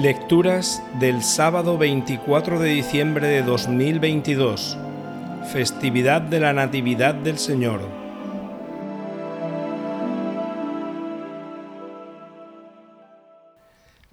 [0.00, 4.78] Lecturas del sábado 24 de diciembre de 2022,
[5.52, 7.82] festividad de la Natividad del Señor.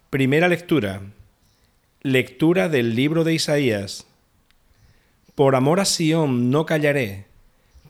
[0.10, 1.04] Primera lectura.
[2.02, 4.06] Lectura del libro de Isaías.
[5.36, 7.28] Por amor a Sión no callaré,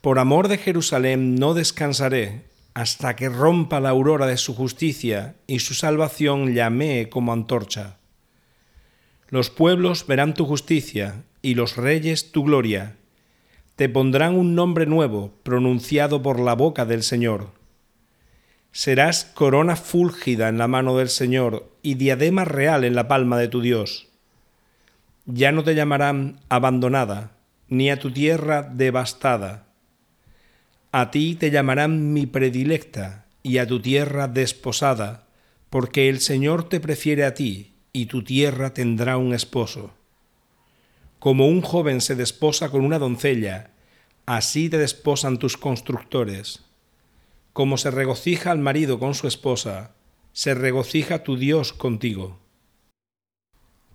[0.01, 2.43] por amor de Jerusalén no descansaré,
[2.77, 7.97] hasta que rompa la aurora de su justicia y su salvación llamee como antorcha.
[9.29, 12.95] Los pueblos verán tu justicia y los reyes tu gloria.
[13.77, 17.49] Te pondrán un nombre nuevo pronunciado por la boca del Señor.
[18.71, 23.47] Serás corona fúlgida en la mano del Señor y diadema real en la palma de
[23.47, 24.07] tu Dios.
[25.25, 27.31] Ya no te llamarán abandonada,
[27.69, 29.66] ni a tu tierra devastada
[30.91, 35.27] a ti te llamarán mi predilecta y a tu tierra desposada,
[35.69, 39.93] porque el Señor te prefiere a ti y tu tierra tendrá un esposo.
[41.19, 43.71] Como un joven se desposa con una doncella,
[44.25, 46.63] así te desposan tus constructores.
[47.53, 49.95] Como se regocija el marido con su esposa,
[50.31, 52.39] se regocija tu Dios contigo.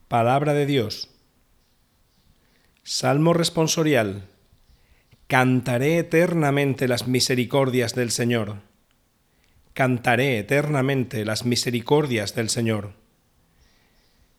[0.09, 1.09] Palabra de Dios.
[2.83, 4.29] Salmo responsorial.
[5.33, 8.57] Cantaré eternamente las misericordias del Señor.
[9.73, 12.93] Cantaré eternamente las misericordias del Señor.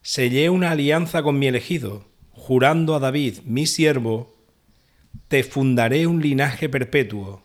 [0.02, 4.36] Sellé una alianza con mi elegido, jurando a David, mi siervo,
[5.26, 7.42] te fundaré un linaje perpetuo,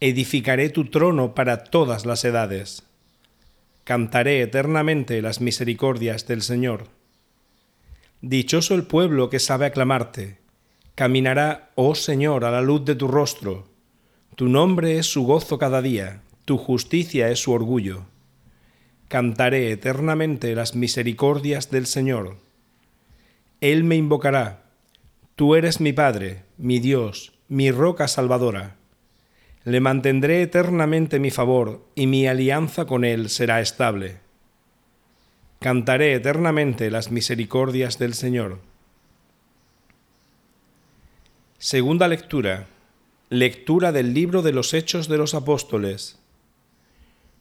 [0.00, 2.82] edificaré tu trono para todas las edades.
[3.84, 6.88] Cantaré eternamente las misericordias del Señor.
[8.22, 10.37] Dichoso el pueblo que sabe aclamarte,
[10.98, 13.68] Caminará, oh Señor, a la luz de tu rostro.
[14.34, 18.06] Tu nombre es su gozo cada día, tu justicia es su orgullo.
[19.06, 22.38] Cantaré eternamente las misericordias del Señor.
[23.60, 24.64] Él me invocará.
[25.36, 28.74] Tú eres mi Padre, mi Dios, mi roca salvadora.
[29.62, 34.16] Le mantendré eternamente mi favor, y mi alianza con Él será estable.
[35.60, 38.58] Cantaré eternamente las misericordias del Señor.
[41.60, 42.68] Segunda lectura.
[43.30, 46.20] Lectura del libro de los Hechos de los Apóstoles.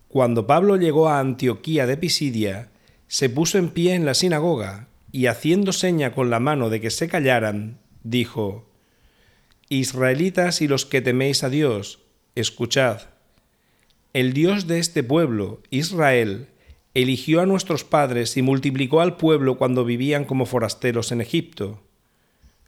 [0.07, 2.72] Cuando Pablo llegó a Antioquía de Pisidia,
[3.07, 6.89] se puso en pie en la sinagoga y haciendo seña con la mano de que
[6.89, 8.67] se callaran, dijo,
[9.69, 12.00] Israelitas y los que teméis a Dios,
[12.33, 13.01] escuchad.
[14.13, 16.47] El Dios de este pueblo, Israel,
[16.95, 21.83] eligió a nuestros padres y multiplicó al pueblo cuando vivían como forasteros en Egipto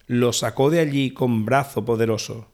[0.10, 2.48] lo sacó de allí con brazo poderoso.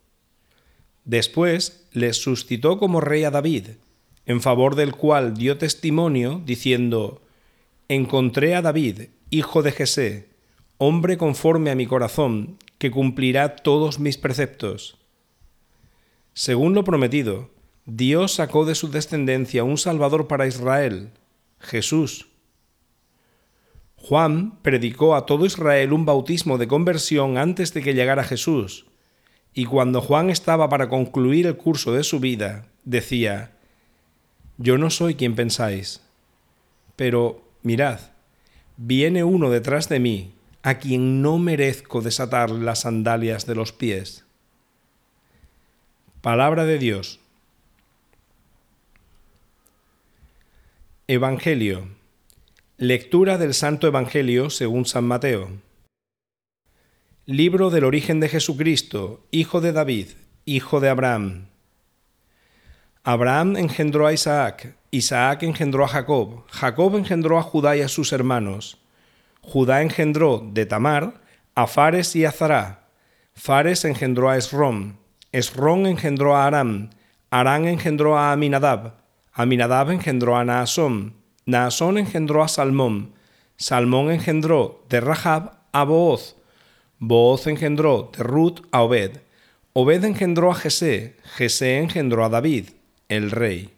[1.06, 3.68] Después les suscitó como rey a David,
[4.26, 7.22] en favor del cual dio testimonio, diciendo,
[7.88, 10.28] Encontré a David, hijo de Jesé,
[10.80, 14.98] hombre conforme a mi corazón, que cumplirá todos mis preceptos.
[16.34, 17.52] Según lo prometido,
[17.86, 21.12] Dios sacó de su descendencia un Salvador para Israel,
[21.60, 22.28] Jesús,
[24.08, 28.86] Juan predicó a todo Israel un bautismo de conversión antes de que llegara Jesús,
[29.52, 33.58] y cuando Juan estaba para concluir el curso de su vida, decía,
[34.60, 36.04] Yo no soy quien pensáis,
[36.96, 38.00] pero mirad,
[38.78, 44.24] viene uno detrás de mí, a quien no merezco desatar las sandalias de los pies.
[46.22, 47.20] Palabra de Dios.
[51.08, 51.88] Evangelio
[52.78, 55.48] Lectura del Santo Evangelio según San Mateo.
[57.26, 60.08] Libro del origen de Jesucristo, hijo de David,
[60.44, 61.48] hijo de Abraham.
[63.06, 68.12] Abraham engendró a Isaac, Isaac engendró a Jacob, Jacob engendró a Judá y a sus
[68.12, 68.78] hermanos.
[69.40, 71.22] Judá engendró de Tamar
[71.56, 72.90] a Fares y a Zará.
[73.36, 74.98] Fares engendró a Esrom,
[75.32, 76.90] Esrom engendró a Aram,
[77.30, 78.96] Aram engendró a Aminadab,
[79.32, 83.14] Aminadab engendró a Naasón, Naasón engendró a Salmón,
[83.56, 86.36] Salmón engendró de Rahab a Booz,
[86.98, 89.20] Booz engendró de Ruth a Obed,
[89.74, 92.70] Obed engendró a Jesé, Jesé engendró a David,
[93.10, 93.76] el rey.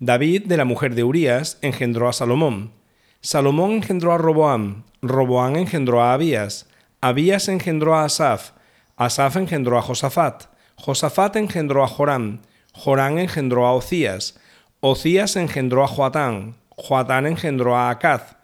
[0.00, 2.72] David, de la mujer de Urías, engendró a Salomón.
[3.20, 6.68] Salomón engendró a Roboam, Roboam engendró a Abías,
[7.00, 8.50] Abías engendró a Asaf,
[8.96, 12.40] Asaf engendró a Josafat, Josafat engendró a Joram,
[12.72, 14.40] Joram engendró a Ocías,
[14.80, 18.36] Ocías engendró a Joatán, Joatán engendró a Acaz,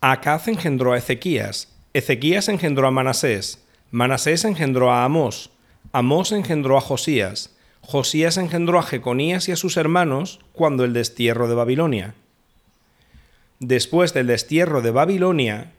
[0.00, 5.50] Acaz engendró a Ezequías, Ezequías engendró a Manasés, Manasés engendró a Amós,
[5.90, 11.48] Amós engendró a Josías, Josías engendró a Jeconías y a sus hermanos cuando el destierro
[11.48, 12.14] de Babilonia.
[13.58, 15.72] después del destierro de Babilonia,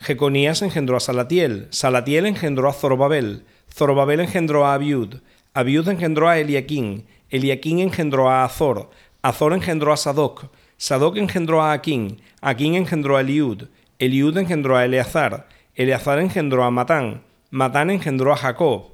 [0.00, 5.16] Jeconías engendró a Salatiel, Salatiel engendró a Zorobabel, Zorobabel engendró a Abiud,
[5.54, 8.90] Abiud engendró a Eliaquín, Eliaquín engendró a Azor,
[9.22, 13.64] Azor engendró a Sadoc, Sadoc engendró a Aquín, Aquín engendró a Eliud,
[13.98, 18.92] Eliud engendró a Eleazar, Eleazar engendró a Matán, Matán engendró a Jacob,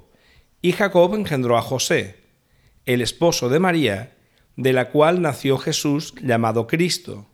[0.61, 2.15] y Jacob engendró a José,
[2.85, 4.15] el esposo de María,
[4.55, 7.27] de la cual nació Jesús llamado Cristo.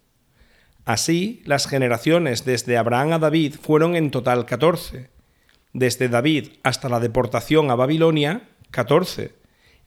[0.83, 5.09] Así, las generaciones desde Abraham a David fueron en total catorce.
[5.73, 9.40] Desde David hasta la deportación a Babilonia, catorce.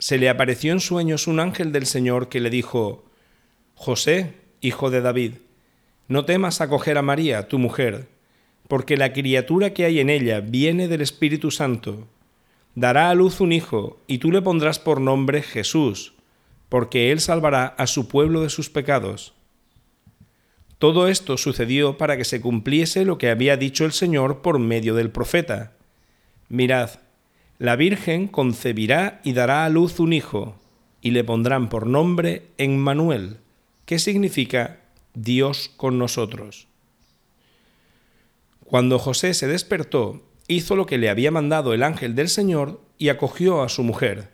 [0.00, 3.04] se le apareció en sueños un ángel del Señor que le dijo,
[3.74, 5.34] José, hijo de David,
[6.08, 8.08] no temas acoger a María, tu mujer,
[8.66, 12.08] porque la criatura que hay en ella viene del Espíritu Santo.
[12.74, 16.14] Dará a luz un hijo, y tú le pondrás por nombre Jesús,
[16.70, 19.34] porque él salvará a su pueblo de sus pecados.
[20.78, 24.94] Todo esto sucedió para que se cumpliese lo que había dicho el Señor por medio
[24.94, 25.74] del profeta.
[26.48, 26.90] Mirad,
[27.60, 30.58] la Virgen concebirá y dará a luz un hijo,
[31.02, 33.36] y le pondrán por nombre Emmanuel,
[33.84, 34.80] que significa
[35.12, 36.68] Dios con nosotros.
[38.64, 43.10] Cuando José se despertó, hizo lo que le había mandado el ángel del Señor y
[43.10, 44.32] acogió a su mujer.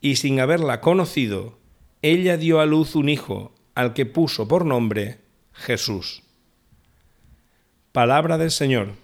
[0.00, 1.58] Y sin haberla conocido,
[2.00, 5.18] ella dio a luz un hijo, al que puso por nombre
[5.52, 6.22] Jesús.
[7.92, 9.03] Palabra del Señor.